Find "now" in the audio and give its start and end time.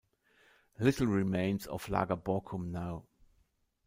2.71-3.03